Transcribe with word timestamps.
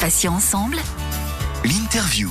Patients 0.00 0.32
ensemble. 0.32 0.76
L'interview. 1.62 2.30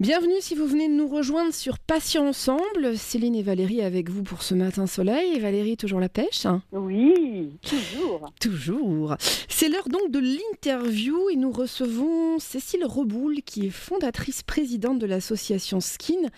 Bienvenue 0.00 0.40
si 0.40 0.56
vous 0.56 0.66
venez 0.66 0.88
de 0.88 0.92
nous 0.92 1.06
rejoindre 1.06 1.54
sur 1.54 1.78
Patients 1.78 2.26
Ensemble. 2.26 2.96
Céline 2.96 3.36
et 3.36 3.44
Valérie 3.44 3.80
avec 3.80 4.10
vous 4.10 4.24
pour 4.24 4.42
ce 4.42 4.56
matin 4.56 4.88
soleil. 4.88 5.36
Et 5.36 5.38
Valérie, 5.38 5.76
toujours 5.76 6.00
la 6.00 6.08
pêche? 6.08 6.48
Oui, 6.72 7.56
toujours. 7.62 8.32
Toujours. 8.40 9.14
C'est 9.48 9.68
l'heure 9.68 9.88
donc 9.88 10.10
de 10.10 10.18
l'interview 10.18 11.30
et 11.30 11.36
nous 11.36 11.52
recevons 11.52 12.40
Cécile 12.40 12.84
Reboul 12.84 13.42
qui 13.42 13.66
est 13.66 13.70
fondatrice 13.70 14.42
présidente 14.42 14.98
de 14.98 15.06
l'association 15.06 15.78
Skin. 15.78 16.28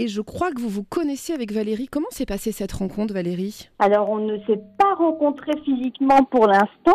Et 0.00 0.06
je 0.08 0.20
crois 0.20 0.52
que 0.52 0.60
vous 0.60 0.68
vous 0.68 0.84
connaissez 0.84 1.32
avec 1.32 1.52
Valérie. 1.52 1.88
Comment 1.90 2.06
s'est 2.10 2.24
passée 2.24 2.52
cette 2.52 2.72
rencontre, 2.72 3.12
Valérie? 3.12 3.68
Alors, 3.80 4.08
on 4.08 4.18
ne 4.18 4.38
s'est 4.46 4.60
pas 4.78 4.94
rencontrés 4.94 5.60
physiquement 5.64 6.22
pour 6.24 6.46
l'instant. 6.46 6.94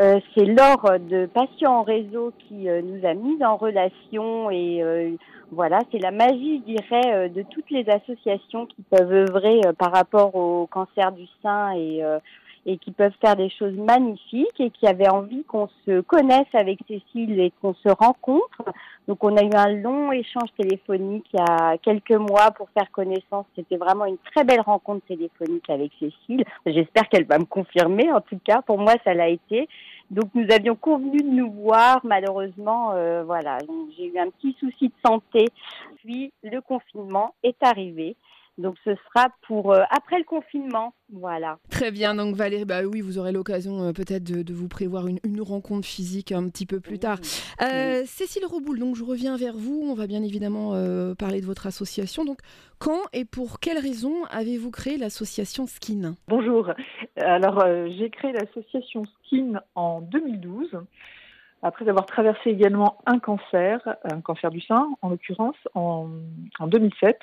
Euh, 0.00 0.18
c'est 0.34 0.46
Laure 0.46 0.98
de 0.98 1.26
Patients 1.26 1.80
en 1.80 1.82
réseau 1.82 2.32
qui 2.48 2.70
euh, 2.70 2.80
nous 2.80 3.06
a 3.06 3.12
mis 3.12 3.44
en 3.44 3.58
relation 3.58 4.50
et 4.50 4.82
euh, 4.82 5.10
voilà, 5.52 5.80
c'est 5.92 5.98
la 5.98 6.10
magie, 6.10 6.62
je 6.66 6.72
dirais, 6.72 7.28
de 7.28 7.42
toutes 7.42 7.68
les 7.70 7.86
associations 7.90 8.64
qui 8.64 8.82
peuvent 8.88 9.12
œuvrer 9.12 9.60
par 9.76 9.92
rapport 9.92 10.34
au 10.34 10.66
cancer 10.68 11.12
du 11.12 11.26
sein 11.42 11.72
et 11.72 12.02
et 12.70 12.78
qui 12.78 12.92
peuvent 12.92 13.14
faire 13.20 13.34
des 13.34 13.50
choses 13.50 13.74
magnifiques 13.74 14.60
et 14.60 14.70
qui 14.70 14.86
avaient 14.86 15.08
envie 15.08 15.42
qu'on 15.44 15.68
se 15.84 16.00
connaisse 16.02 16.46
avec 16.52 16.78
Cécile 16.86 17.40
et 17.40 17.52
qu'on 17.60 17.74
se 17.74 17.88
rencontre. 17.88 18.62
Donc 19.08 19.24
on 19.24 19.36
a 19.36 19.42
eu 19.42 19.50
un 19.54 19.72
long 19.74 20.12
échange 20.12 20.50
téléphonique 20.56 21.26
il 21.32 21.40
y 21.40 21.42
a 21.42 21.76
quelques 21.78 22.12
mois 22.12 22.52
pour 22.52 22.70
faire 22.70 22.88
connaissance. 22.92 23.46
C'était 23.56 23.76
vraiment 23.76 24.04
une 24.04 24.18
très 24.18 24.44
belle 24.44 24.60
rencontre 24.60 25.04
téléphonique 25.06 25.68
avec 25.68 25.90
Cécile. 25.98 26.44
J'espère 26.64 27.08
qu'elle 27.08 27.24
va 27.24 27.38
me 27.38 27.44
confirmer. 27.44 28.12
En 28.12 28.20
tout 28.20 28.38
cas, 28.44 28.62
pour 28.62 28.78
moi, 28.78 28.94
ça 29.04 29.14
l'a 29.14 29.28
été. 29.28 29.68
Donc 30.12 30.26
nous 30.34 30.46
avions 30.50 30.76
convenu 30.76 31.18
de 31.18 31.28
nous 31.28 31.50
voir. 31.50 32.00
Malheureusement, 32.04 32.92
euh, 32.92 33.24
voilà, 33.24 33.58
j'ai 33.96 34.06
eu 34.06 34.18
un 34.18 34.30
petit 34.30 34.56
souci 34.60 34.88
de 34.88 34.94
santé. 35.04 35.46
Puis 36.04 36.32
le 36.44 36.60
confinement 36.60 37.34
est 37.42 37.60
arrivé. 37.62 38.14
Donc 38.58 38.76
ce 38.84 38.90
sera 38.94 39.28
pour 39.46 39.72
euh, 39.72 39.82
après 39.90 40.18
le 40.18 40.24
confinement, 40.24 40.92
voilà. 41.10 41.58
Très 41.70 41.90
bien, 41.90 42.14
donc 42.14 42.34
Valérie, 42.36 42.64
bah 42.64 42.82
oui, 42.84 43.00
vous 43.00 43.18
aurez 43.18 43.32
l'occasion 43.32 43.82
euh, 43.84 43.92
peut-être 43.92 44.24
de, 44.24 44.52
vous 44.52 44.68
prévoir 44.68 45.06
une, 45.06 45.40
rencontre 45.40 45.86
physique 45.86 46.32
un 46.32 46.46
petit 46.48 46.66
peu 46.66 46.80
plus 46.80 46.98
tard. 46.98 47.18
Euh, 47.62 48.02
Cécile 48.04 48.44
Reboul, 48.44 48.78
donc 48.78 48.96
je 48.96 49.04
reviens 49.04 49.36
vers 49.36 49.54
vous. 49.54 49.82
On 49.84 49.94
va 49.94 50.06
bien 50.06 50.22
évidemment 50.22 50.72
parler 51.18 51.40
de 51.40 51.46
votre 51.46 51.66
association. 51.66 52.24
Donc 52.24 52.38
quand 52.78 53.00
et 53.12 53.24
pour 53.24 53.60
quelles 53.60 53.78
raisons 53.78 54.24
avez-vous 54.30 54.70
créé 54.70 54.98
l'association 54.98 55.66
Skin? 55.66 56.14
Bonjour. 56.28 56.70
Alors 57.16 57.64
j'ai 57.96 58.10
créé 58.10 58.32
l'association 58.32 59.04
Skin 59.24 59.60
en 59.74 60.00
2012 60.02 60.76
après 61.62 61.88
avoir 61.88 62.06
traversé 62.06 62.50
également 62.50 62.98
un 63.06 63.18
cancer, 63.18 63.96
un 64.04 64.20
cancer 64.20 64.50
du 64.50 64.60
sein 64.60 64.88
en 65.02 65.10
l'occurrence, 65.10 65.56
en, 65.74 66.08
en 66.58 66.66
2007. 66.66 67.18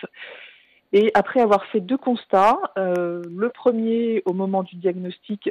Et 0.93 1.11
après 1.13 1.41
avoir 1.41 1.65
fait 1.65 1.81
deux 1.81 1.97
constats, 1.97 2.57
euh, 2.77 3.21
le 3.29 3.49
premier 3.49 4.21
au 4.25 4.33
moment 4.33 4.63
du 4.63 4.75
diagnostic, 4.77 5.49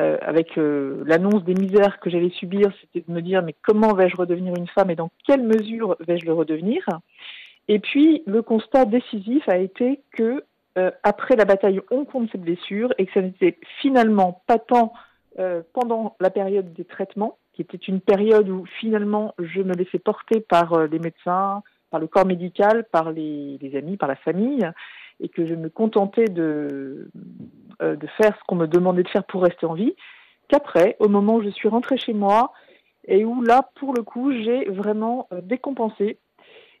euh, 0.00 0.16
avec 0.22 0.56
euh, 0.56 1.02
l'annonce 1.04 1.44
des 1.44 1.54
misères 1.54 2.00
que 2.00 2.10
j'allais 2.10 2.30
subir, 2.30 2.72
c'était 2.80 3.04
de 3.06 3.12
me 3.12 3.20
dire 3.20 3.42
mais 3.42 3.54
comment 3.62 3.92
vais-je 3.92 4.16
redevenir 4.16 4.54
une 4.56 4.68
femme 4.68 4.90
et 4.90 4.96
dans 4.96 5.10
quelle 5.26 5.42
mesure 5.42 5.96
vais-je 6.00 6.24
le 6.24 6.32
redevenir? 6.32 6.86
Et 7.68 7.78
puis 7.78 8.22
le 8.26 8.42
constat 8.42 8.84
décisif 8.84 9.48
a 9.48 9.58
été 9.58 10.00
que 10.12 10.44
après 11.02 11.36
la 11.36 11.44
bataille, 11.44 11.82
on 11.90 12.06
compte 12.06 12.30
cette 12.32 12.40
blessure 12.40 12.94
et 12.96 13.04
que 13.04 13.12
ça 13.12 13.20
n'était 13.20 13.58
finalement 13.82 14.42
pas 14.46 14.58
tant 14.58 14.94
pendant 15.74 16.16
la 16.18 16.30
période 16.30 16.72
des 16.72 16.86
traitements, 16.86 17.36
qui 17.52 17.60
était 17.60 17.76
une 17.76 18.00
période 18.00 18.48
où 18.48 18.64
finalement 18.80 19.34
je 19.38 19.60
me 19.60 19.74
laissais 19.74 19.98
porter 19.98 20.40
par 20.40 20.86
les 20.86 20.98
médecins, 20.98 21.62
par 21.92 22.00
le 22.00 22.06
corps 22.08 22.26
médical, 22.26 22.84
par 22.90 23.12
les, 23.12 23.58
amis, 23.76 23.98
par 23.98 24.08
la 24.08 24.16
famille, 24.16 24.66
et 25.20 25.28
que 25.28 25.46
je 25.46 25.54
me 25.54 25.68
contentais 25.68 26.24
de, 26.24 27.10
euh, 27.82 27.96
de 27.96 28.06
faire 28.16 28.34
ce 28.36 28.44
qu'on 28.48 28.56
me 28.56 28.66
demandait 28.66 29.02
de 29.02 29.08
faire 29.08 29.24
pour 29.24 29.42
rester 29.42 29.66
en 29.66 29.74
vie, 29.74 29.94
qu'après, 30.48 30.96
au 31.00 31.08
moment 31.08 31.36
où 31.36 31.42
je 31.42 31.50
suis 31.50 31.68
rentrée 31.68 31.98
chez 31.98 32.14
moi, 32.14 32.52
et 33.06 33.26
où 33.26 33.42
là, 33.42 33.68
pour 33.74 33.92
le 33.92 34.02
coup, 34.02 34.32
j'ai 34.32 34.64
vraiment 34.70 35.28
euh, 35.32 35.42
décompensé, 35.42 36.18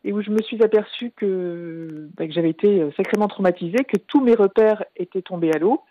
et 0.02 0.12
où 0.14 0.22
je 0.22 0.30
me 0.30 0.40
suis 0.42 0.62
aperçue 0.64 1.12
que, 1.14 2.08
bah, 2.16 2.24
j'avais 2.30 2.50
été 2.50 2.80
euh, 2.80 2.90
sacrément 2.96 3.28
traumatisée, 3.28 3.84
que 3.84 3.98
tous 3.98 4.22
mes 4.22 4.34
repères 4.34 4.82
étaient 4.96 5.22
tombés 5.22 5.52
à 5.54 5.58
l'eau, 5.58 5.82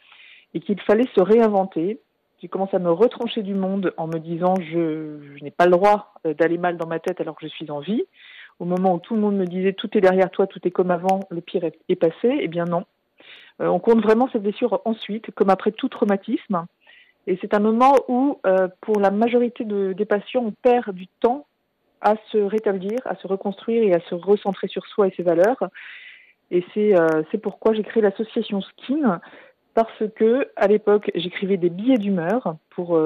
et 0.56 0.62
qu'il 0.62 0.82
fallait 0.82 1.08
se 1.16 1.22
réinventer. 1.22 2.00
J'ai 2.42 2.48
commencé 2.48 2.76
à 2.76 2.80
me 2.80 2.92
retrancher 2.92 3.44
du 3.44 3.54
monde 3.54 3.94
en 3.98 4.08
me 4.08 4.18
disant 4.18 4.56
je, 4.56 5.20
je 5.38 5.44
n'ai 5.44 5.52
pas 5.52 5.66
le 5.66 5.72
droit 5.72 6.16
d'aller 6.26 6.58
mal 6.58 6.76
dans 6.76 6.88
ma 6.88 7.00
tête 7.00 7.22
alors 7.22 7.36
que 7.36 7.46
je 7.46 7.52
suis 7.52 7.70
en 7.70 7.82
vie 7.82 8.04
au 8.60 8.66
moment 8.66 8.96
où 8.96 9.00
tout 9.00 9.16
le 9.16 9.22
monde 9.22 9.36
me 9.36 9.46
disait 9.46 9.74
tout 9.74 9.90
est 9.98 10.02
derrière 10.02 10.30
toi, 10.30 10.48
tout 10.48 10.60
est 10.64 10.72
comme 10.72 10.92
avant, 10.92 11.22
le 11.30 11.42
pire 11.42 11.64
est, 11.64 11.96
passé, 11.96 12.38
eh 12.40 12.48
bien 12.48 12.66
non. 12.66 12.86
Euh, 13.60 13.68
on 13.68 13.80
compte 13.80 14.02
vraiment 14.02 14.30
cette 14.32 14.44
blessure 14.44 14.82
ensuite, 14.86 15.32
comme 15.32 15.50
après 15.50 15.72
tout 15.72 15.90
traumatisme. 15.90 16.66
Et 17.28 17.38
c'est 17.42 17.54
un 17.54 17.60
moment 17.60 17.96
où, 18.08 18.40
euh, 18.46 18.68
pour 18.82 19.00
la 19.00 19.12
majorité 19.12 19.64
des 19.66 20.06
patients, 20.06 20.44
on 20.46 20.52
perd 20.52 20.94
du 20.94 21.08
temps 21.08 21.46
à 22.02 22.16
se 22.32 22.38
rétablir, 22.38 22.98
à 23.06 23.16
se 23.16 23.28
reconstruire 23.28 23.84
et 23.84 23.94
à 23.94 24.00
se 24.02 24.16
recentrer 24.16 24.68
sur 24.68 24.86
soi 24.88 25.08
et 25.08 25.14
ses 25.16 25.24
valeurs. 25.24 25.70
Et 26.50 26.66
c'est 26.74 27.00
euh, 27.00 27.24
pourquoi 27.42 27.74
j'ai 27.74 27.84
créé 27.84 28.02
l'association 28.02 28.62
Skin, 28.62 29.22
parce 29.74 30.04
que 30.16 30.50
à 30.56 30.68
l'époque 30.68 31.12
j'écrivais 31.16 31.58
des 31.58 31.70
billets 31.70 31.98
d'humeur 31.98 32.56
pour 32.72 33.00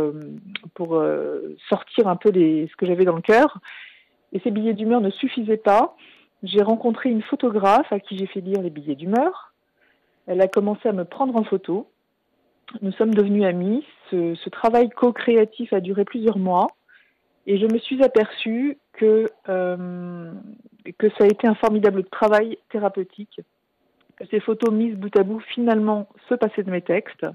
pour 0.74 1.04
sortir 1.70 2.08
un 2.08 2.16
peu 2.16 2.32
des, 2.32 2.68
ce 2.72 2.76
que 2.76 2.88
j'avais 2.88 3.06
dans 3.06 3.16
le 3.16 3.22
cœur 3.22 3.60
et 4.36 4.42
ces 4.44 4.52
billets 4.52 4.74
d'humeur 4.74 5.00
ne 5.00 5.12
suffisaient 5.12 5.56
pas. 5.56 5.96
J'ai 6.44 6.62
rencontré 6.62 7.10
une 7.10 7.22
photographe 7.22 7.90
à 7.92 8.02
qui 8.02 8.18
j'ai 8.18 8.28
fait 8.28 8.42
lire 8.42 8.62
les 8.62 8.70
billets 8.70 8.96
d'humeur. 8.96 9.54
Elle 10.28 10.42
a 10.42 10.50
commencé 10.50 10.90
à 10.90 10.92
me 10.92 11.06
prendre 11.06 11.38
en 11.38 11.46
photo. 11.46 11.90
Nous 12.82 12.92
sommes 12.92 13.14
devenus 13.14 13.46
amis. 13.46 13.86
Ce, 14.12 14.50
travail 14.50 14.90
co-créatif 14.90 15.72
a 15.72 15.80
duré 15.80 16.04
plusieurs 16.04 16.38
mois. 16.38 16.68
Et 17.48 17.58
je 17.58 17.66
me 17.66 17.78
suis 17.78 18.04
aperçue 18.04 18.78
que, 18.92 19.26
euh, 19.48 20.34
que 20.98 21.10
ça 21.12 21.24
a 21.24 21.28
été 21.28 21.48
un 21.48 21.56
formidable 21.56 22.04
travail 22.04 22.58
thérapeutique. 22.70 23.40
Que 24.18 24.26
ces 24.28 24.42
photos 24.42 24.74
mises 24.74 24.98
bout 24.98 25.18
à 25.18 25.24
bout 25.24 25.40
finalement 25.40 26.10
se 26.28 26.36
passaient 26.36 26.64
de 26.64 26.72
mes 26.72 26.82
textes. 26.82 27.26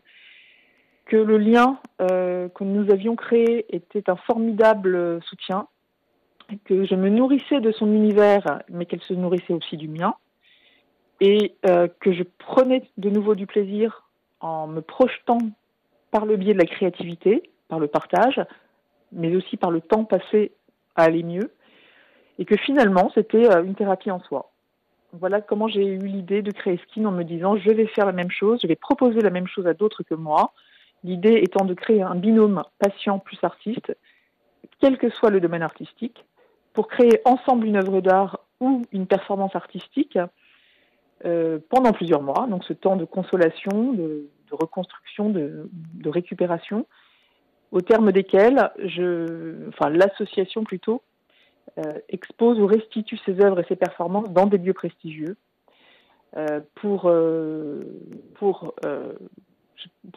Que 1.07 1.17
le 1.17 1.39
lien 1.39 1.79
euh, 2.03 2.51
que 2.51 2.65
nous 2.65 2.93
avions 2.93 3.17
créé 3.17 3.65
était 3.75 4.11
un 4.11 4.17
formidable 4.17 5.23
soutien 5.23 5.67
que 6.65 6.85
je 6.85 6.95
me 6.95 7.09
nourrissais 7.09 7.61
de 7.61 7.73
son 7.73 7.93
univers, 7.93 8.63
mais 8.69 8.87
qu'elle 8.87 9.03
se 9.03 9.15
nourrissait 9.15 9.53
aussi 9.53 9.77
du 9.77 9.89
mien, 9.89 10.15
et 11.21 11.55
euh, 11.67 11.89
que 12.01 12.13
je 12.13 12.23
prenais 12.39 12.83
de 12.97 13.11
nouveau 13.11 13.35
du 13.35 13.47
plaisir 13.47 14.09
en 14.41 14.67
me 14.67 14.81
projetant 14.81 15.39
par 16.11 16.27
le 16.27 16.37
biais 16.37 16.55
de 16.55 16.59
la 16.59 16.67
créativité, 16.67 17.51
par 17.69 17.79
le 17.79 17.87
partage, 17.87 18.41
mais 19.13 19.35
aussi 19.37 19.57
par 19.57 19.71
le 19.71 19.81
temps 19.81 20.05
passé 20.05 20.53
à 20.97 21.05
aller 21.05 21.23
mieux, 21.23 21.53
et 22.39 22.45
que 22.45 22.57
finalement 22.57 23.11
c'était 23.15 23.51
euh, 23.51 23.63
une 23.63 23.75
thérapie 23.75 24.11
en 24.11 24.21
soi. 24.21 24.51
Voilà 25.13 25.41
comment 25.41 25.69
j'ai 25.69 25.85
eu 25.85 25.99
l'idée 25.99 26.41
de 26.41 26.53
créer 26.53 26.79
Skin 26.89 27.05
en 27.05 27.13
me 27.13 27.25
disant 27.25 27.57
je 27.57 27.71
vais 27.71 27.87
faire 27.87 28.07
la 28.07 28.13
même 28.13 28.31
chose, 28.31 28.61
je 28.63 28.69
vais 28.69 28.77
proposer 28.77 29.21
la 29.21 29.31
même 29.31 29.49
chose 29.49 29.67
à 29.67 29.75
d'autres 29.75 30.03
que 30.03 30.15
moi. 30.15 30.53
L'idée 31.03 31.41
étant 31.43 31.65
de 31.65 31.75
créer 31.75 32.03
un 32.03 32.15
binôme 32.15 32.63
patient 32.79 33.19
plus 33.19 33.39
artiste, 33.43 33.97
quel 34.81 34.99
que 34.99 35.11
soit 35.11 35.31
le 35.31 35.41
domaine 35.41 35.63
artistique, 35.63 36.25
pour 36.73 36.89
créer 36.89 37.21
ensemble 37.25 37.67
une 37.67 37.77
œuvre 37.77 38.01
d'art 38.01 38.41
ou 38.61 38.83
une 38.93 39.07
performance 39.07 39.57
artistique 39.57 40.19
euh, 41.25 41.59
pendant 41.69 41.93
plusieurs 41.93 42.23
mois. 42.23 42.47
Donc 42.49 42.65
ce 42.65 42.73
temps 42.73 42.97
de 42.97 43.05
consolation, 43.05 43.93
de, 43.93 44.29
reconstruction, 44.51 45.31
de, 45.31 45.69
récupération, 46.07 46.87
au 47.73 47.81
terme 47.81 48.11
desquels 48.11 48.71
l'association 49.91 50.65
plutôt 50.65 51.03
euh, 51.79 51.99
expose 52.09 52.59
ou 52.59 52.67
restitue 52.67 53.19
ses 53.19 53.41
œuvres 53.41 53.61
et 53.61 53.65
ses 53.69 53.77
performances 53.77 54.31
dans 54.31 54.47
des 54.47 54.59
lieux 54.59 54.73
prestigieux 54.73 55.37
euh, 56.37 56.61
pour 56.77 57.13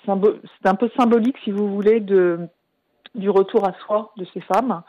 c'est 0.05 0.67
un 0.67 0.75
peu 0.75 0.89
symbolique 0.97 1.37
si 1.43 1.51
vous 1.51 1.67
voulez 1.69 1.99
du 1.99 3.29
retour 3.29 3.67
à 3.67 3.73
soi 3.85 4.13
de 4.17 4.25
ces 4.33 4.41
femmes 4.41 4.81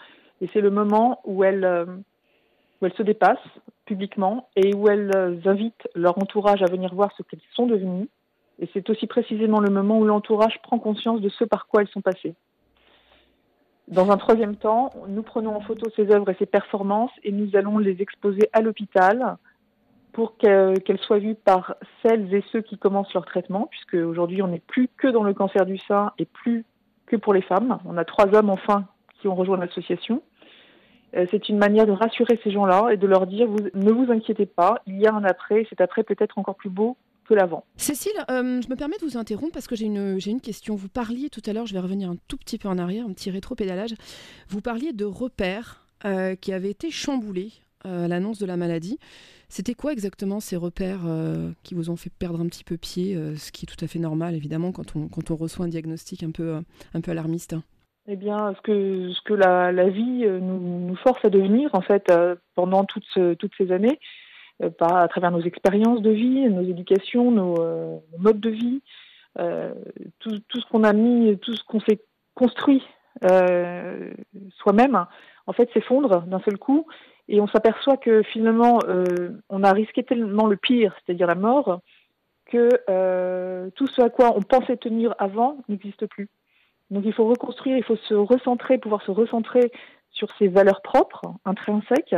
et 0.44 0.50
c'est 0.52 0.61
le 0.61 0.70
moment 0.70 1.23
où 1.25 1.43
elles, 1.43 1.64
euh, 1.64 1.87
où 1.87 2.87
elles 2.87 2.93
se 2.93 3.02
dépassent 3.02 3.38
publiquement 3.87 4.50
et 4.56 4.75
où 4.75 4.91
elles 4.91 5.11
euh, 5.17 5.37
invitent 5.46 5.88
leur 5.94 6.19
entourage 6.19 6.62
à 6.62 6.67
venir 6.67 6.94
voir 6.94 7.12
ce 7.17 7.23
qu'elles 7.23 7.41
sont 7.55 7.67
devenues. 7.67 8.11
Et 8.58 8.69
c'est 8.75 8.91
aussi 8.91 9.06
précisément 9.06 9.58
le 9.58 9.70
moment 9.70 9.99
où 9.99 10.05
l'entourage 10.05 10.61
prend 10.61 10.79
conscience 10.79 11.23
de 11.23 11.31
ce 11.31 11.44
par 11.44 11.67
quoi 11.67 11.81
elles 11.81 11.88
sont 11.88 12.02
passées. 12.02 12.35
Dans 13.88 14.11
un 14.11 14.19
troisième 14.19 14.56
temps, 14.56 14.91
nous 15.08 15.23
prenons 15.23 15.56
en 15.56 15.61
photo 15.61 15.91
ces 15.96 16.12
œuvres 16.12 16.29
et 16.29 16.37
ces 16.38 16.47
performances 16.47 17.12
et 17.23 17.32
nous 17.32 17.56
allons 17.56 17.79
les 17.79 18.02
exposer 18.02 18.50
à 18.52 18.61
l'hôpital 18.61 19.38
pour 20.12 20.37
qu'elles 20.37 21.00
soient 21.06 21.19
vues 21.19 21.37
par 21.37 21.75
celles 22.02 22.35
et 22.35 22.44
ceux 22.52 22.61
qui 22.61 22.76
commencent 22.76 23.14
leur 23.14 23.25
traitement, 23.25 23.67
puisque 23.70 23.94
aujourd'hui 23.94 24.43
on 24.43 24.49
n'est 24.49 24.62
plus 24.67 24.88
que 24.99 25.08
dans 25.08 25.25
le 25.25 25.32
cancer 25.32 25.64
du 25.64 25.79
sein 25.79 26.12
et 26.19 26.26
plus 26.26 26.67
que 27.06 27.17
pour 27.17 27.32
les 27.32 27.43
femmes. 27.43 27.79
On 27.87 27.97
a 27.97 28.05
trois 28.05 28.26
hommes 28.35 28.50
enfin 28.50 28.85
qui 29.25 29.29
ont 29.29 29.35
rejoint 29.35 29.56
l'association. 29.56 30.20
C'est 31.31 31.49
une 31.49 31.58
manière 31.58 31.87
de 31.87 31.93
rassurer 31.93 32.38
ces 32.43 32.50
gens-là 32.50 32.90
et 32.93 32.96
de 32.96 33.06
leur 33.06 33.26
dire 33.26 33.49
ne 33.49 33.93
vous 33.93 34.11
inquiétez 34.11 34.46
pas, 34.46 34.82
il 34.87 34.99
y 34.99 35.06
a 35.06 35.14
un 35.14 35.25
après, 35.25 35.66
cet 35.69 35.81
après 35.81 36.02
peut 36.02 36.16
être 36.19 36.38
encore 36.38 36.56
plus 36.56 36.70
beau 36.70 36.96
que 37.26 37.34
l'avant. 37.34 37.64
Cécile, 37.76 38.12
je 38.28 38.69
me 38.69 38.75
permets 38.75 38.99
de 39.00 39.05
vous 39.05 39.16
interrompre 39.16 39.52
parce 39.52 39.66
que 39.66 39.76
j'ai 39.76 39.87
une, 39.87 40.40
question. 40.40 40.75
Vous 40.75 40.88
parliez 40.88 41.31
tout 41.31 41.43
à 41.46 41.52
l'heure, 41.52 41.66
je 41.66 41.72
vais 41.72 41.81
revenir 41.81 42.11
un 42.11 42.16
tout 42.28 42.37
petit 42.37 42.58
peu 42.58 42.69
en 42.69 42.78
arrière, 42.78 43.06
un 43.06 43.12
petit 43.12 43.31
rétro-pédalage. 43.31 43.94
Vous 44.49 44.61
parliez 44.61 44.93
de 44.93 45.05
repères 45.05 45.87
qui 46.40 46.52
avaient 46.52 46.70
été 46.70 46.90
chamboulés 46.90 47.52
à 47.84 48.08
l'annonce 48.08 48.38
de 48.38 48.46
la 48.46 48.56
maladie. 48.56 48.99
C'était 49.49 49.75
quoi 49.75 49.93
exactement 49.93 50.40
ces 50.40 50.56
repères 50.56 51.02
euh, 51.06 51.52
qui 51.62 51.75
vous 51.75 51.90
ont 51.90 51.96
fait 51.96 52.11
perdre 52.11 52.40
un 52.40 52.46
petit 52.46 52.64
peu 52.64 52.76
pied, 52.76 53.14
euh, 53.14 53.37
ce 53.37 53.52
qui 53.52 53.66
est 53.66 53.69
tout 53.69 53.84
à 53.84 53.87
fait 53.87 53.99
normal 53.99 54.34
évidemment 54.34 54.72
quand 54.72 54.96
on, 54.96 55.06
quand 55.06 55.31
on 55.31 55.37
reçoit 55.37 55.66
un 55.66 55.69
diagnostic 55.69 56.22
un 56.22 56.31
peu, 56.32 56.55
euh, 56.55 56.61
un 56.94 57.00
peu 57.00 57.12
alarmiste? 57.12 57.55
Eh 58.06 58.17
bien, 58.17 58.55
ce 58.55 58.61
que, 58.61 59.12
ce 59.12 59.21
que 59.23 59.35
la, 59.35 59.89
vie 59.89 60.27
nous, 60.27 60.59
nous, 60.59 60.97
force 60.97 61.25
à 61.25 61.31
devenir, 61.31 61.71
en 61.75 61.81
fait, 61.81 62.12
pendant 62.55 62.85
toutes, 62.85 63.06
ces 63.56 63.73
années, 63.73 63.99
par, 64.79 64.97
à 64.97 65.09
travers 65.09 65.31
nos 65.31 65.41
expériences 65.41 66.03
de 66.03 66.11
vie, 66.11 66.49
nos 66.49 66.62
éducations, 66.62 67.31
nos, 67.31 68.03
modes 68.19 68.41
de 68.41 68.51
vie, 68.51 68.83
tout, 70.19 70.41
ce 70.55 70.69
qu'on 70.71 70.85
a 70.85 70.93
mis, 70.93 71.39
tout 71.39 71.55
ce 71.55 71.65
qu'on 71.65 71.81
s'est 71.81 72.01
construit 72.35 72.83
soi-même, 73.23 75.07
en 75.47 75.53
fait, 75.53 75.71
s'effondre 75.73 76.23
d'un 76.23 76.41
seul 76.41 76.59
coup 76.59 76.87
et 77.29 77.41
on 77.41 77.47
s'aperçoit 77.47 77.97
que 77.97 78.23
finalement, 78.23 78.81
euh, 78.87 79.31
on 79.49 79.62
a 79.62 79.73
risqué 79.73 80.03
tellement 80.03 80.47
le 80.47 80.57
pire, 80.57 80.95
c'est-à-dire 81.05 81.27
la 81.27 81.35
mort, 81.35 81.81
que 82.47 82.69
euh, 82.91 83.71
tout 83.75 83.87
ce 83.87 84.03
à 84.03 84.11
quoi 84.11 84.37
on 84.37 84.43
pensait 84.43 84.77
tenir 84.77 85.15
avant 85.19 85.57
n'existe 85.69 86.07
plus. 86.07 86.29
Donc 86.94 87.05
il 87.05 87.12
faut 87.12 87.26
reconstruire, 87.26 87.76
il 87.76 87.82
faut 87.82 87.96
se 87.96 88.14
recentrer, 88.14 88.79
pouvoir 88.79 89.02
se 89.02 89.11
recentrer 89.11 89.73
sur 90.12 90.29
ses 90.38 90.46
valeurs 90.46 90.81
propres, 90.81 91.23
intrinsèques, 91.44 92.14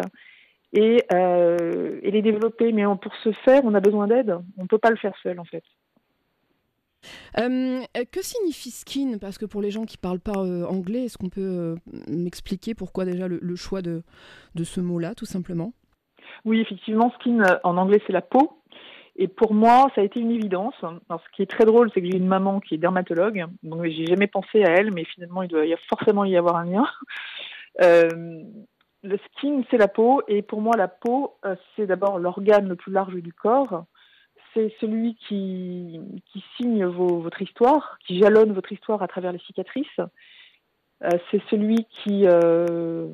et, 0.74 1.02
euh, 1.14 1.98
et 2.02 2.10
les 2.10 2.20
développer. 2.20 2.72
Mais 2.72 2.84
pour 3.00 3.14
ce 3.24 3.32
faire, 3.32 3.62
on 3.64 3.74
a 3.74 3.80
besoin 3.80 4.06
d'aide. 4.06 4.36
On 4.58 4.64
ne 4.64 4.68
peut 4.68 4.78
pas 4.78 4.90
le 4.90 4.96
faire 4.96 5.14
seul, 5.22 5.40
en 5.40 5.44
fait. 5.44 5.64
Euh, 7.38 7.80
que 8.12 8.22
signifie 8.22 8.70
skin? 8.70 9.16
Parce 9.18 9.38
que 9.38 9.46
pour 9.46 9.62
les 9.62 9.70
gens 9.70 9.86
qui 9.86 9.96
ne 9.96 10.02
parlent 10.02 10.20
pas 10.20 10.40
euh, 10.40 10.66
anglais, 10.66 11.04
est-ce 11.04 11.16
qu'on 11.16 11.30
peut 11.30 11.76
m'expliquer 12.08 12.74
pourquoi 12.74 13.06
déjà 13.06 13.28
le, 13.28 13.56
choix 13.56 13.80
de, 13.80 14.02
de 14.54 14.64
ce 14.64 14.80
mot-là, 14.80 15.14
tout 15.14 15.26
simplement? 15.26 15.72
Oui, 16.44 16.60
effectivement, 16.60 17.10
skin 17.20 17.42
en 17.62 17.76
anglais 17.78 18.02
c'est 18.06 18.12
la 18.12 18.22
peau. 18.22 18.60
Et 19.18 19.28
pour 19.28 19.54
moi, 19.54 19.90
ça 19.94 20.02
a 20.02 20.04
été 20.04 20.20
une 20.20 20.30
évidence. 20.30 20.74
Ce 20.80 21.36
qui 21.36 21.42
est 21.42 21.50
très 21.50 21.64
drôle, 21.64 21.90
c'est 21.92 22.02
que 22.02 22.06
j'ai 22.06 22.18
une 22.18 22.26
maman 22.26 22.60
qui 22.60 22.74
est 22.74 22.78
dermatologue, 22.78 23.46
donc 23.62 23.84
j'ai 23.84 24.06
jamais 24.06 24.26
pensé 24.26 24.62
à 24.62 24.70
elle, 24.70 24.92
mais 24.92 25.04
finalement, 25.04 25.42
il 25.42 25.48
doit 25.48 25.64
y 25.64 25.74
forcément 25.88 26.24
y 26.24 26.36
avoir 26.36 26.56
un 26.56 26.66
lien. 26.66 26.86
le 29.02 29.18
skin, 29.18 29.62
c'est 29.70 29.78
la 29.78 29.88
peau, 29.88 30.22
et 30.28 30.42
pour 30.42 30.60
moi, 30.60 30.76
la 30.76 30.88
peau, 30.88 31.38
c'est 31.74 31.86
d'abord 31.86 32.18
l'organe 32.18 32.68
le 32.68 32.76
plus 32.76 32.92
large 32.92 33.14
du 33.14 33.32
corps 33.32 33.86
c'est 34.56 34.72
celui 34.80 35.16
qui, 35.28 36.00
signe 36.56 36.86
votre 36.86 37.42
histoire, 37.42 37.98
qui 38.06 38.18
jalonne 38.18 38.52
votre 38.52 38.72
histoire 38.72 39.02
à 39.02 39.08
travers 39.08 39.32
les 39.32 39.38
cicatrices. 39.40 40.00
Euh, 41.04 41.10
c'est 41.30 41.42
celui 41.50 41.86
qui, 41.90 42.22
euh, 42.26 43.08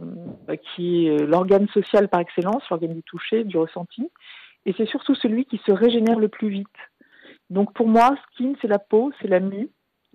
qui 0.75 1.09
est 1.09 1.27
l'organe 1.27 1.69
social 1.69 2.09
par 2.09 2.21
excellence, 2.21 2.63
l'organe 2.71 2.95
du 2.95 3.03
toucher, 3.03 3.43
du 3.43 3.59
ressenti. 3.59 4.09
Et 4.67 4.75
c'est 4.77 4.87
surtout 4.87 5.15
celui 5.15 5.45
qui 5.45 5.61
se 5.67 5.73
régénère 5.73 6.19
le 6.19 6.29
plus 6.29 6.49
vite. 6.49 6.67
Donc 7.51 7.73
pour 7.75 7.89
moi, 7.89 8.17
skin, 8.33 8.55
c'est 8.61 8.69
la 8.69 8.79
peau, 8.79 9.13
c'est 9.21 9.29
la 9.29 9.41
mue, 9.41 9.69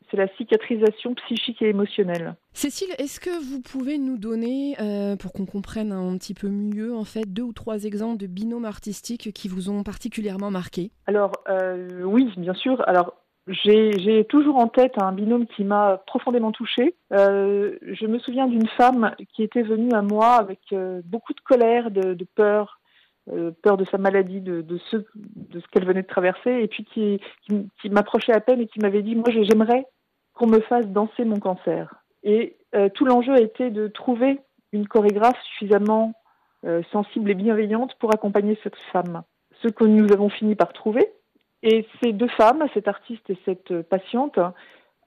c'est 0.10 0.18
la 0.18 0.28
cicatrisation 0.36 1.14
psychique 1.16 1.62
et 1.62 1.70
émotionnelle. 1.70 2.36
Cécile, 2.54 2.94
est-ce 2.98 3.20
que 3.20 3.30
vous 3.30 3.62
pouvez 3.62 3.98
nous 3.98 4.18
donner, 4.18 4.76
euh, 4.80 5.16
pour 5.16 5.34
qu'on 5.34 5.46
comprenne 5.46 5.92
un 5.92 6.18
petit 6.18 6.34
peu 6.34 6.48
mieux, 6.48 6.96
en 6.96 7.04
fait, 7.04 7.32
deux 7.32 7.44
ou 7.44 7.54
trois 7.54 7.84
exemples 7.84 8.18
de 8.18 8.28
binômes 8.28 8.66
artistiques 8.66 9.32
qui 9.34 9.48
vous 9.48 9.70
ont 9.70 9.84
particulièrement 9.84 10.52
marqué? 10.52 10.92
Alors, 11.06 11.32
euh, 11.50 12.02
oui, 12.04 12.32
bien 12.38 12.54
sûr. 12.54 12.88
Alors, 12.88 13.14
j'ai 13.48 14.26
toujours 14.28 14.58
en 14.58 14.68
tête 14.68 14.94
un 15.02 15.14
binôme 15.14 15.46
qui 15.48 15.64
m'a 15.64 16.02
profondément 16.06 16.52
touchée. 16.52 16.96
Euh, 17.14 17.78
je 17.82 18.06
me 18.06 18.20
souviens 18.20 18.48
d'une 18.48 18.68
femme 18.68 19.16
qui 19.34 19.42
était 19.42 19.62
venue 19.62 19.94
à 19.94 20.02
moi 20.02 20.34
avec 20.34 20.60
beaucoup 21.06 21.34
de 21.34 21.40
colère, 21.42 21.90
de, 21.90 22.28
peur, 22.36 22.82
peur 23.62 23.78
de 23.78 23.86
sa 23.86 23.98
maladie, 23.98 24.42
de, 24.42 24.78
ce, 24.90 24.98
qu'elle 25.72 25.86
venait 25.86 26.02
de 26.02 26.08
traverser, 26.08 26.62
et 26.62 26.68
puis 26.68 26.86
qui, 26.86 27.20
qui 27.82 27.90
m'approchait 27.90 28.34
à 28.34 28.40
peine 28.40 28.62
et 28.62 28.68
qui 28.68 28.80
m'avait 28.80 29.02
dit, 29.02 29.16
moi 29.16 29.30
j'aimerais 29.30 29.86
qu'on 30.34 30.48
me 30.48 30.60
fasse 30.62 30.88
danser 30.88 31.26
mon 31.26 31.40
cancer. 31.40 32.04
Et 32.24 32.58
euh, 32.76 32.90
tout 32.90 33.06
l'enjeu 33.06 33.34
a 33.34 33.40
été 33.40 33.70
de 33.70 33.88
trouver 33.88 34.40
une 34.72 34.88
chorégraphe 34.88 35.42
suffisamment 35.44 36.14
euh, 36.66 36.82
sensible 36.92 37.32
et 37.32 37.36
bienveillante 37.36 37.96
pour 38.00 38.14
accompagner 38.14 38.58
cette 38.64 38.76
femme. 38.92 39.24
Ce 39.62 39.68
que 39.68 39.86
nous 39.86 40.12
avons 40.12 40.30
fini 40.30 40.56
par 40.56 40.74
trouver. 40.74 41.12
Et 41.64 41.88
ces 42.02 42.14
deux 42.14 42.28
femmes, 42.28 42.66
cette 42.74 42.88
artiste 42.88 43.30
et 43.30 43.38
cette 43.46 43.82
patiente, 43.84 44.40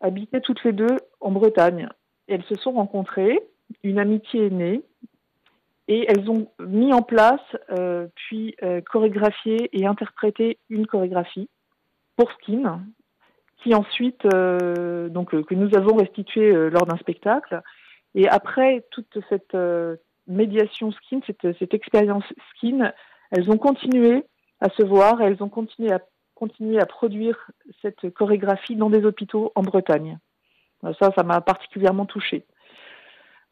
habitaient 0.00 0.40
toutes 0.40 0.64
les 0.64 0.72
deux 0.72 0.96
en 1.20 1.30
Bretagne. 1.30 1.88
elles 2.26 2.42
se 2.44 2.56
sont 2.56 2.72
rencontrées, 2.72 3.38
une 3.84 3.98
amitié 3.98 4.46
est 4.46 4.50
née, 4.50 4.82
et 5.90 6.06
elles 6.08 6.30
ont 6.30 6.50
mis 6.60 6.94
en 6.94 7.02
place, 7.02 7.40
euh, 7.70 8.06
puis 8.14 8.56
chorégraphié 8.90 9.68
et 9.72 9.86
interprété 9.86 10.58
une 10.70 10.86
chorégraphie 10.86 11.50
pour 12.16 12.30
Skin, 12.32 12.80
qui 13.62 13.74
ensuite, 13.74 14.24
euh, 14.34 15.08
donc, 15.08 15.34
euh, 15.34 15.42
que 15.42 15.54
nous 15.54 15.74
avons 15.76 15.96
restitué 15.96 16.50
euh, 16.50 16.70
lors 16.70 16.86
d'un 16.86 16.96
spectacle. 16.96 17.60
Et 18.14 18.28
après 18.28 18.84
toute 18.90 19.18
cette 19.28 19.56
médiation 20.26 20.90
skin, 20.90 21.20
cette, 21.26 21.74
expérience 21.74 22.24
skin, 22.50 22.92
elles 23.30 23.48
ont 23.50 23.58
continué 23.58 24.24
à 24.60 24.68
se 24.70 24.82
voir 24.82 25.22
elles 25.22 25.40
ont 25.44 25.48
continué 25.48 25.92
à, 25.92 26.00
continuer 26.34 26.80
à 26.80 26.86
produire 26.86 27.50
cette 27.82 28.10
chorégraphie 28.10 28.74
dans 28.74 28.90
des 28.90 29.04
hôpitaux 29.04 29.52
en 29.54 29.62
Bretagne. 29.62 30.18
Ça, 30.82 31.12
ça 31.16 31.22
m'a 31.22 31.40
particulièrement 31.40 32.04
touchée. 32.04 32.44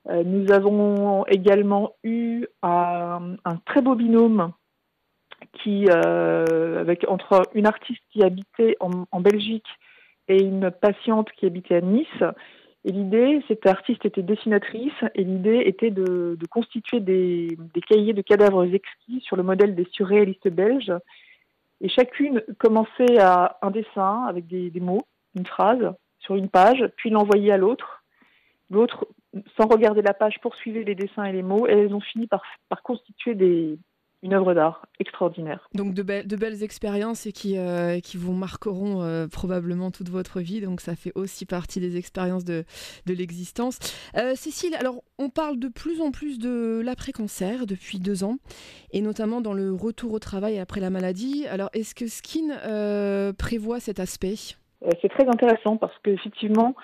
Nous 0.06 0.50
avons 0.52 1.26
également 1.26 1.96
eu 2.02 2.46
un, 2.62 3.36
un 3.44 3.56
très 3.66 3.82
beau 3.82 3.94
binôme 3.94 4.52
qui, 5.52 5.88
avec 5.90 7.04
entre 7.08 7.42
une 7.54 7.66
artiste 7.66 8.02
qui 8.10 8.22
habitait 8.22 8.76
en, 8.80 9.20
Belgique 9.20 9.66
et 10.28 10.42
une 10.42 10.70
patiente 10.70 11.30
qui 11.32 11.46
habitait 11.46 11.76
à 11.76 11.80
Nice. 11.80 12.22
Et 12.84 12.92
l'idée, 12.92 13.42
cette 13.48 13.66
artiste 13.66 14.04
était 14.04 14.22
dessinatrice, 14.22 14.92
et 15.14 15.24
l'idée 15.24 15.62
était 15.66 15.90
de, 15.90 16.38
constituer 16.50 17.00
des, 17.00 17.48
des, 17.74 17.80
cahiers 17.80 18.12
de 18.12 18.22
cadavres 18.22 18.64
exquis 18.64 19.20
sur 19.20 19.36
le 19.36 19.42
modèle 19.42 19.74
des 19.74 19.86
surréalistes 19.90 20.48
belges. 20.48 20.92
Et 21.80 21.88
chacune 21.88 22.42
commençait 22.58 23.18
à 23.20 23.58
un 23.62 23.70
dessin 23.70 24.24
avec 24.28 24.46
des, 24.46 24.70
des 24.70 24.80
mots, 24.80 25.02
une 25.36 25.46
phrase 25.46 25.92
sur 26.18 26.34
une 26.34 26.48
page, 26.48 26.84
puis 26.96 27.10
l'envoyait 27.10 27.52
à 27.52 27.56
l'autre. 27.56 28.04
L'autre, 28.70 29.06
sans 29.56 29.66
regarder 29.68 30.02
la 30.02 30.14
page, 30.14 30.38
poursuivait 30.40 30.84
les 30.84 30.94
dessins 30.94 31.24
et 31.24 31.32
les 31.32 31.42
mots, 31.42 31.66
et 31.66 31.72
elles 31.72 31.94
ont 31.94 32.00
fini 32.00 32.26
par, 32.26 32.42
par 32.68 32.82
constituer 32.82 33.34
des, 33.34 33.78
une 34.22 34.34
œuvre 34.34 34.52
d'art 34.54 34.86
extraordinaire. 34.98 35.68
Donc 35.74 35.94
de, 35.94 36.02
de 36.02 36.36
belles 36.36 36.62
expériences 36.62 37.26
et 37.26 37.32
qui, 37.32 37.56
euh, 37.56 38.00
qui 38.00 38.16
vous 38.16 38.32
marqueront 38.32 39.02
euh, 39.02 39.28
probablement 39.28 39.90
toute 39.90 40.08
votre 40.08 40.40
vie, 40.40 40.60
donc 40.60 40.80
ça 40.80 40.96
fait 40.96 41.12
aussi 41.14 41.46
partie 41.46 41.78
des 41.78 41.96
expériences 41.96 42.44
de, 42.44 42.64
de 43.06 43.14
l'existence. 43.14 43.78
Euh, 44.16 44.34
Cécile, 44.34 44.74
alors 44.74 45.02
on 45.18 45.30
parle 45.30 45.58
de 45.58 45.68
plus 45.68 46.00
en 46.00 46.10
plus 46.10 46.38
de 46.38 46.82
l'après-cancer 46.84 47.66
depuis 47.66 48.00
deux 48.00 48.24
ans, 48.24 48.38
et 48.92 49.00
notamment 49.02 49.40
dans 49.40 49.54
le 49.54 49.72
retour 49.72 50.12
au 50.12 50.18
travail 50.18 50.58
après 50.58 50.80
la 50.80 50.90
maladie. 50.90 51.46
Alors 51.46 51.70
est-ce 51.72 51.94
que 51.94 52.06
Skin 52.08 52.48
prévoit 53.38 53.80
cet 53.80 54.00
aspect? 54.00 54.56
C'est 55.02 55.08
très 55.08 55.26
intéressant 55.26 55.76
parce 55.76 55.96
qu'effectivement, 56.04 56.76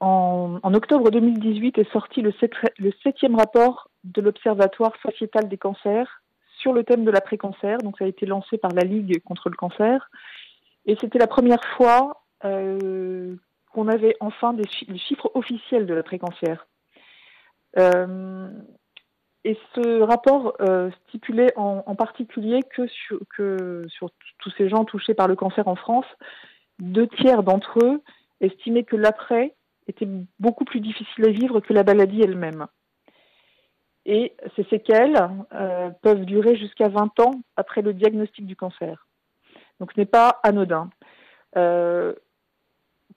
en, 0.00 0.74
octobre 0.74 1.10
2018 1.10 1.78
est 1.78 1.92
sorti 1.92 2.22
le, 2.22 2.32
septième 3.02 3.36
rapport 3.36 3.90
de 4.04 4.22
l'Observatoire 4.22 4.92
sociétal 5.02 5.48
des 5.48 5.58
cancers 5.58 6.22
sur 6.58 6.72
le 6.72 6.84
thème 6.84 7.04
de 7.04 7.10
l'après-cancer. 7.10 7.78
Donc 7.78 7.98
ça 7.98 8.04
a 8.04 8.08
été 8.08 8.26
lancé 8.26 8.56
par 8.58 8.72
la 8.72 8.82
Ligue 8.82 9.22
contre 9.22 9.50
le 9.50 9.56
cancer. 9.56 10.10
Et 10.86 10.96
c'était 11.00 11.18
la 11.18 11.26
première 11.26 11.62
fois 11.76 12.22
euh, 12.44 13.36
qu'on 13.72 13.88
avait 13.88 14.16
enfin 14.20 14.54
des 14.54 14.66
chiffres 14.96 15.30
officiels 15.34 15.86
de 15.86 15.94
l'après-cancer. 15.94 16.66
Euh, 17.78 18.48
et 19.44 19.58
ce 19.74 20.02
rapport 20.02 20.54
euh, 20.60 20.90
stipulait 21.08 21.52
en, 21.56 21.82
en, 21.86 21.94
particulier 21.94 22.60
que 22.74 22.86
sur, 22.88 23.20
que 23.36 23.86
sur 23.88 24.10
tous 24.38 24.50
ces 24.58 24.68
gens 24.68 24.84
touchés 24.84 25.14
par 25.14 25.28
le 25.28 25.36
cancer 25.36 25.68
en 25.68 25.76
France, 25.76 26.06
deux 26.78 27.06
tiers 27.06 27.42
d'entre 27.42 27.78
eux 27.84 28.02
estimaient 28.40 28.84
que 28.84 28.96
l'après 28.96 29.54
était 29.90 30.08
beaucoup 30.38 30.64
plus 30.64 30.80
difficile 30.80 31.26
à 31.26 31.30
vivre 31.30 31.60
que 31.60 31.72
la 31.72 31.84
maladie 31.84 32.22
elle-même. 32.22 32.66
Et 34.06 34.34
ces 34.56 34.64
séquelles 34.64 35.28
euh, 35.52 35.90
peuvent 36.02 36.24
durer 36.24 36.56
jusqu'à 36.56 36.88
20 36.88 37.20
ans 37.20 37.42
après 37.56 37.82
le 37.82 37.92
diagnostic 37.92 38.46
du 38.46 38.56
cancer. 38.56 39.06
Donc 39.78 39.92
ce 39.94 40.00
n'est 40.00 40.06
pas 40.06 40.40
anodin. 40.42 40.90
Euh, 41.56 42.14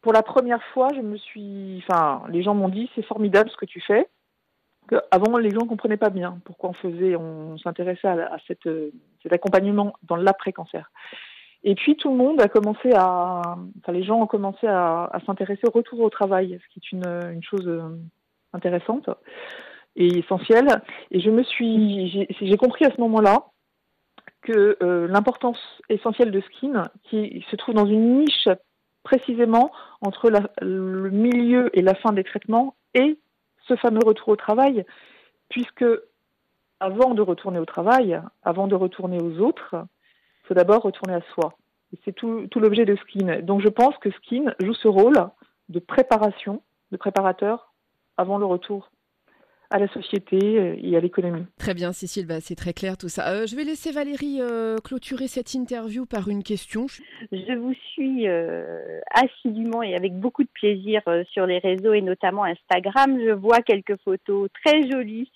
pour 0.01 0.13
la 0.13 0.23
première 0.23 0.63
fois, 0.73 0.89
je 0.93 1.01
me 1.01 1.17
suis, 1.17 1.83
enfin, 1.87 2.23
les 2.29 2.43
gens 2.43 2.53
m'ont 2.53 2.69
dit 2.69 2.89
c'est 2.95 3.05
formidable 3.05 3.49
ce 3.49 3.57
que 3.57 3.65
tu 3.65 3.79
fais. 3.81 4.07
Avant, 5.11 5.37
les 5.37 5.49
gens 5.49 5.61
ne 5.61 5.69
comprenaient 5.69 5.95
pas 5.95 6.09
bien 6.09 6.39
pourquoi 6.43 6.71
on 6.71 6.73
faisait, 6.73 7.15
on 7.15 7.57
s'intéressait 7.57 8.07
à, 8.09 8.37
cette, 8.47 8.67
cet 9.21 9.31
accompagnement 9.31 9.93
dans 10.03 10.17
l'après-cancer. 10.17 10.91
Et 11.63 11.75
puis 11.75 11.95
tout 11.95 12.09
le 12.09 12.17
monde 12.17 12.41
a 12.41 12.47
commencé 12.47 12.91
à, 12.93 13.41
enfin 13.79 13.91
les 13.93 14.03
gens 14.03 14.21
ont 14.21 14.27
commencé 14.27 14.67
à, 14.67 15.09
s'intéresser 15.25 15.61
au 15.67 15.71
retour 15.71 16.01
au 16.01 16.09
travail, 16.09 16.59
ce 16.61 16.73
qui 16.73 16.79
est 16.79 16.91
une, 16.91 17.43
chose 17.43 17.67
euh, 17.67 17.97
intéressante 18.51 19.09
et 19.95 20.19
essentielle. 20.19 20.67
Et 21.11 21.21
je 21.21 21.29
me 21.29 21.43
suis, 21.43 22.27
j'ai 22.41 22.57
compris 22.57 22.85
à 22.85 22.91
ce 22.91 22.99
moment-là 22.99 23.47
que 24.41 24.77
euh, 24.83 25.07
l'importance 25.07 25.59
essentielle 25.87 26.31
de 26.31 26.41
Skin, 26.41 26.89
qui 27.03 27.45
se 27.49 27.55
trouve 27.55 27.75
dans 27.75 27.85
une 27.85 28.19
niche 28.19 28.49
précisément 29.03 29.71
entre 30.01 30.31
le 30.61 31.09
milieu 31.09 31.69
et 31.77 31.81
la 31.81 31.93
fin 31.95 32.11
des 32.11 32.23
traitements 32.23 32.75
et 32.93 33.17
ce 33.67 33.75
fameux 33.77 34.01
retour 34.05 34.29
au 34.29 34.35
travail, 34.35 34.85
puisque 35.49 35.85
avant 36.79 37.13
de 37.13 37.21
retourner 37.21 37.59
au 37.59 37.65
travail, 37.65 38.21
avant 38.43 38.67
de 38.67 38.75
retourner 38.75 39.21
aux 39.21 39.39
autres, 39.39 39.75
il 40.43 40.47
faut 40.47 40.53
d'abord 40.53 40.81
retourner 40.83 41.15
à 41.15 41.21
soi. 41.33 41.53
C'est 42.03 42.13
tout, 42.13 42.47
tout 42.47 42.59
l'objet 42.59 42.85
de 42.85 42.95
Skin. 42.95 43.41
Donc 43.41 43.61
je 43.61 43.69
pense 43.69 43.95
que 43.97 44.09
Skin 44.11 44.53
joue 44.59 44.73
ce 44.73 44.87
rôle 44.87 45.29
de 45.69 45.79
préparation, 45.79 46.61
de 46.91 46.97
préparateur 46.97 47.71
avant 48.17 48.37
le 48.37 48.45
retour 48.45 48.89
à 49.73 49.79
la 49.79 49.87
société 49.87 50.37
euh, 50.37 50.75
et 50.81 50.95
à 50.95 50.99
l'économie. 50.99 51.45
Très 51.57 51.73
bien, 51.73 51.93
Cécile, 51.93 52.27
bah, 52.27 52.39
c'est 52.39 52.55
très 52.55 52.73
clair 52.73 52.95
tout 52.95 53.09
ça. 53.09 53.29
Euh, 53.29 53.47
je 53.47 53.55
vais 53.55 53.63
laisser 53.63 53.91
Valérie 53.91 54.37
euh, 54.39 54.77
clôturer 54.77 55.27
cette 55.27 55.55
interview 55.55 56.05
par 56.05 56.29
une 56.29 56.43
question. 56.43 56.85
Je 57.31 57.57
vous 57.57 57.73
suis 57.91 58.27
assidûment 59.09 59.81
et 59.81 59.95
avec 59.95 60.13
beaucoup 60.13 60.43
de 60.43 60.49
plaisir 60.53 61.01
sur 61.31 61.47
les 61.47 61.57
réseaux 61.57 61.93
et 61.93 62.01
notamment 62.01 62.43
Instagram. 62.43 63.17
Je 63.19 63.31
vois 63.31 63.61
quelques 63.61 63.97
photos 64.03 64.47
très 64.63 64.89
jolies 64.91 65.31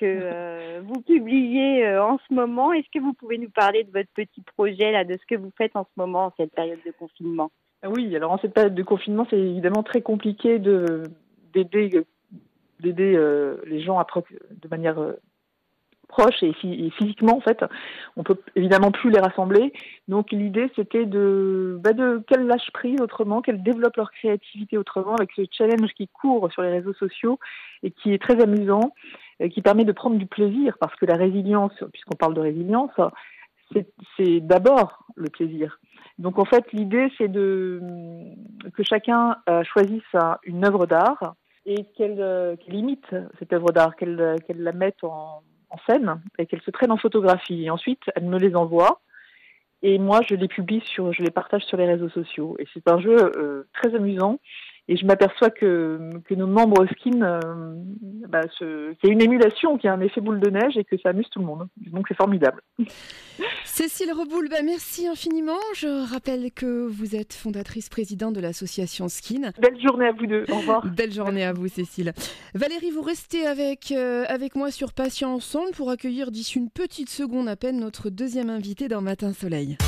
que 0.00 0.80
vous 0.80 1.00
publiez 1.02 1.98
en 1.98 2.18
ce 2.28 2.34
moment. 2.34 2.72
Est-ce 2.72 2.88
que 2.92 3.02
vous 3.02 3.12
pouvez 3.12 3.38
nous 3.38 3.50
parler 3.50 3.84
de 3.84 3.92
votre 3.92 4.08
petit 4.14 4.40
projet, 4.56 4.90
là, 4.90 5.04
de 5.04 5.16
ce 5.16 5.26
que 5.26 5.38
vous 5.38 5.52
faites 5.56 5.76
en 5.76 5.84
ce 5.84 5.90
moment, 5.96 6.26
en 6.26 6.32
cette 6.36 6.54
période 6.54 6.80
de 6.84 6.92
confinement? 6.98 7.50
Oui, 7.86 8.14
alors 8.14 8.32
en 8.32 8.38
cette 8.38 8.52
période 8.52 8.74
de 8.74 8.82
confinement, 8.82 9.26
c'est 9.30 9.38
évidemment 9.38 9.82
très 9.82 10.02
compliqué 10.02 10.58
de 10.58 11.04
d'aider 11.52 12.04
euh, 13.16 13.56
les 13.66 13.80
gens 13.80 14.00
de 14.00 14.68
manière 14.68 14.98
euh, 15.00 15.14
proche 16.08 16.42
et, 16.42 16.52
physiquement 16.52 17.36
en 17.36 17.40
fait. 17.40 17.64
On 18.16 18.22
peut 18.22 18.38
évidemment 18.54 18.90
plus 18.90 19.10
les 19.10 19.18
rassembler. 19.18 19.72
Donc 20.08 20.30
l'idée 20.32 20.70
c'était 20.76 21.06
de, 21.06 21.78
bah 21.82 21.92
de 21.92 22.22
qu'elles 22.26 22.46
lâchent 22.46 22.70
prise 22.72 23.00
autrement, 23.00 23.40
qu'elles 23.40 23.62
développent 23.62 23.96
leur 23.96 24.10
créativité 24.10 24.76
autrement 24.76 25.14
avec 25.14 25.30
ce 25.34 25.42
challenge 25.50 25.92
qui 25.96 26.08
court 26.08 26.50
sur 26.52 26.62
les 26.62 26.70
réseaux 26.70 26.94
sociaux 26.94 27.38
et 27.82 27.90
qui 27.90 28.12
est 28.12 28.20
très 28.20 28.40
amusant, 28.42 28.92
qui 29.48 29.62
permet 29.62 29.84
de 29.84 29.92
prendre 29.92 30.16
du 30.16 30.26
plaisir 30.26 30.76
parce 30.78 30.94
que 30.96 31.06
la 31.06 31.16
résilience, 31.16 31.72
puisqu'on 31.92 32.16
parle 32.16 32.34
de 32.34 32.40
résilience, 32.40 32.92
c'est 34.16 34.40
d'abord 34.40 35.06
le 35.14 35.30
plaisir. 35.30 35.78
Donc 36.18 36.38
en 36.38 36.44
fait 36.44 36.72
l'idée 36.72 37.10
c'est 37.16 37.28
de 37.28 37.80
que 38.74 38.82
chacun 38.82 39.36
euh, 39.48 39.62
choisisse 39.64 40.02
une 40.44 40.64
œuvre 40.64 40.86
d'art 40.86 41.34
et 41.66 41.84
qu'elle 41.96 42.58
limite 42.68 43.06
cette 43.38 43.52
œuvre 43.52 43.70
d'art, 43.72 43.96
qu'elle 43.96 44.42
la 44.48 44.72
mette 44.72 45.02
en, 45.02 45.42
scène 45.88 46.20
et 46.38 46.46
qu'elle 46.46 46.62
se 46.62 46.70
traîne 46.72 46.90
en 46.90 46.96
photographie. 46.96 47.70
Ensuite, 47.70 48.02
elle 48.16 48.24
me 48.24 48.38
les 48.38 48.56
envoie. 48.56 49.02
Et 49.82 49.98
moi, 49.98 50.20
je 50.28 50.34
les 50.34 50.48
publie 50.48 50.82
sur, 50.84 51.12
je 51.12 51.22
les 51.22 51.30
partage 51.30 51.62
sur 51.62 51.76
les 51.76 51.86
réseaux 51.86 52.08
sociaux. 52.08 52.56
Et 52.58 52.66
c'est 52.74 52.88
un 52.88 52.98
jeu 52.98 53.16
euh, 53.36 53.68
très 53.72 53.94
amusant 53.94 54.40
et 54.90 54.96
je 54.96 55.06
m'aperçois 55.06 55.50
que, 55.50 56.20
que 56.24 56.34
nos 56.34 56.48
membres 56.48 56.84
skin, 56.90 57.22
euh, 57.22 57.74
bah, 58.28 58.40
qu'il 58.58 58.96
y 59.04 59.08
a 59.08 59.12
une 59.12 59.22
émulation, 59.22 59.78
qu'il 59.78 59.86
y 59.86 59.90
a 59.90 59.94
un 59.94 60.00
effet 60.00 60.20
boule 60.20 60.40
de 60.40 60.50
neige 60.50 60.76
et 60.76 60.82
que 60.82 60.98
ça 60.98 61.10
amuse 61.10 61.28
tout 61.30 61.38
le 61.38 61.46
monde. 61.46 61.68
Donc 61.76 62.06
c'est 62.08 62.16
formidable. 62.16 62.60
Cécile 63.64 64.10
Reboul, 64.10 64.48
bah, 64.48 64.62
merci 64.64 65.06
infiniment. 65.06 65.60
Je 65.76 66.12
rappelle 66.12 66.50
que 66.50 66.88
vous 66.88 67.14
êtes 67.14 67.34
fondatrice 67.34 67.88
présidente 67.88 68.34
de 68.34 68.40
l'association 68.40 69.08
Skin. 69.08 69.52
Belle 69.62 69.80
journée 69.80 70.08
à 70.08 70.12
vous 70.12 70.26
deux. 70.26 70.44
Au 70.50 70.56
revoir. 70.56 70.84
Belle 70.84 71.12
journée 71.12 71.44
à 71.44 71.52
vous, 71.52 71.68
Cécile. 71.68 72.12
Valérie, 72.56 72.90
vous 72.90 73.02
restez 73.02 73.46
avec, 73.46 73.92
euh, 73.92 74.24
avec 74.26 74.56
moi 74.56 74.72
sur 74.72 74.92
Patient 74.92 75.32
Ensemble 75.32 75.70
pour 75.70 75.90
accueillir 75.90 76.32
d'ici 76.32 76.58
une 76.58 76.68
petite 76.68 77.10
seconde 77.10 77.48
à 77.48 77.54
peine 77.54 77.78
notre 77.78 78.10
deuxième 78.10 78.50
invité 78.50 78.88
dans 78.88 79.02
Matin 79.02 79.32
Soleil. 79.32 79.78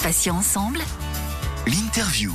Patient 0.00 0.36
Ensemble, 0.36 0.78
l'interview. 1.66 2.30